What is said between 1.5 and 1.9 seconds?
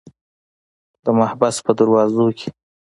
په